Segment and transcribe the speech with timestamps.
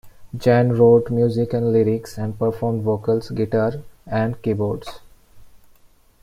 [0.35, 5.01] Jan wrote music and lyrics and performed vocals, guitar and keyboards.